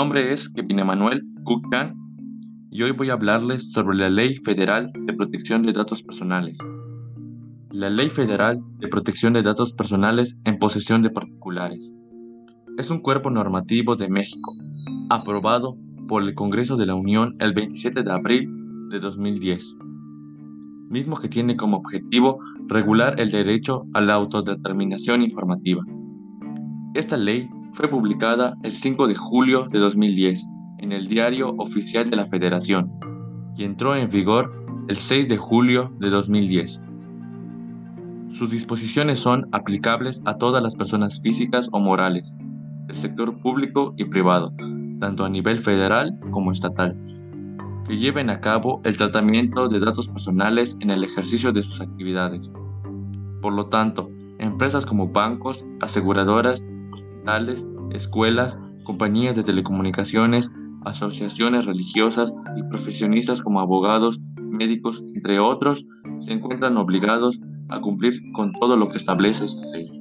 [0.00, 1.94] nombre es Kevin Emanuel Kukkan
[2.70, 6.56] y hoy voy a hablarles sobre la Ley Federal de Protección de Datos Personales.
[7.70, 11.92] La Ley Federal de Protección de Datos Personales en posesión de particulares
[12.78, 14.54] es un cuerpo normativo de México,
[15.10, 15.76] aprobado
[16.08, 18.48] por el Congreso de la Unión el 27 de abril
[18.88, 19.76] de 2010,
[20.88, 25.84] mismo que tiene como objetivo regular el derecho a la autodeterminación informativa.
[26.94, 30.46] Esta ley fue publicada el 5 de julio de 2010
[30.78, 32.90] en el Diario Oficial de la Federación
[33.56, 34.52] y entró en vigor
[34.88, 36.80] el 6 de julio de 2010.
[38.32, 42.34] Sus disposiciones son aplicables a todas las personas físicas o morales
[42.86, 44.52] del sector público y privado,
[45.00, 46.96] tanto a nivel federal como estatal,
[47.86, 52.52] que lleven a cabo el tratamiento de datos personales en el ejercicio de sus actividades.
[53.42, 56.64] Por lo tanto, empresas como bancos, aseguradoras
[57.92, 60.50] escuelas, compañías de telecomunicaciones,
[60.84, 65.84] asociaciones religiosas y profesionistas como abogados, médicos, entre otros,
[66.18, 70.00] se encuentran obligados a cumplir con todo lo que establece esta ley.